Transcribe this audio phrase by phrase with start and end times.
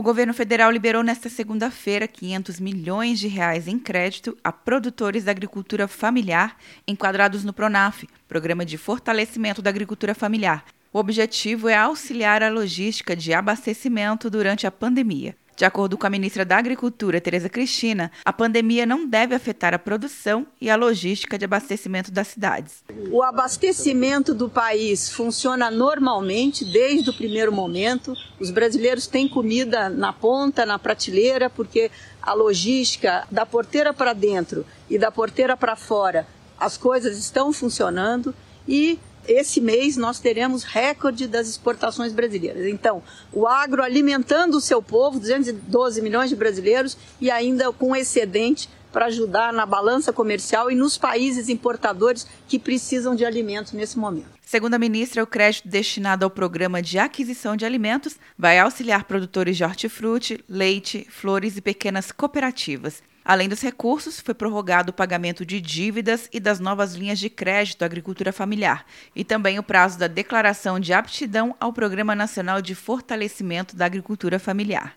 [0.00, 5.30] O governo federal liberou nesta segunda-feira 500 milhões de reais em crédito a produtores da
[5.30, 6.56] agricultura familiar
[6.88, 10.64] enquadrados no Pronaf, Programa de Fortalecimento da Agricultura Familiar.
[10.90, 15.36] O objetivo é auxiliar a logística de abastecimento durante a pandemia.
[15.60, 19.78] De acordo com a ministra da Agricultura, Tereza Cristina, a pandemia não deve afetar a
[19.78, 22.82] produção e a logística de abastecimento das cidades.
[23.10, 28.14] O abastecimento do país funciona normalmente desde o primeiro momento.
[28.40, 31.90] Os brasileiros têm comida na ponta, na prateleira, porque
[32.22, 36.26] a logística da porteira para dentro e da porteira para fora,
[36.58, 38.34] as coisas estão funcionando
[38.66, 42.66] e esse mês nós teremos recorde das exportações brasileiras.
[42.66, 43.02] Então,
[43.32, 49.06] o agro alimentando o seu povo, 212 milhões de brasileiros, e ainda com excedente para
[49.06, 54.40] ajudar na balança comercial e nos países importadores que precisam de alimentos nesse momento.
[54.44, 59.56] Segundo a ministra, o crédito destinado ao programa de aquisição de alimentos vai auxiliar produtores
[59.56, 63.02] de hortifruti, leite, flores e pequenas cooperativas.
[63.24, 67.82] Além dos recursos, foi prorrogado o pagamento de dívidas e das novas linhas de crédito
[67.82, 72.74] à agricultura familiar, e também o prazo da declaração de aptidão ao Programa Nacional de
[72.74, 74.96] Fortalecimento da Agricultura Familiar.